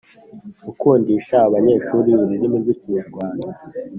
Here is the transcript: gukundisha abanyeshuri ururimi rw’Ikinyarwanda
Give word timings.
gukundisha 0.65 1.35
abanyeshuri 1.47 2.09
ururimi 2.21 2.57
rw’Ikinyarwanda 2.63 3.47